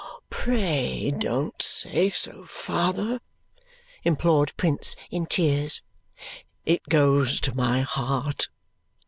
"Pray 0.31 1.11
don't 1.15 1.61
say 1.61 2.09
so, 2.09 2.43
father," 2.45 3.19
implored 4.03 4.51
Prince, 4.57 4.95
in 5.11 5.27
tears. 5.27 5.83
"It 6.65 6.81
goes 6.89 7.39
to 7.41 7.55
my 7.55 7.81
heart. 7.81 8.49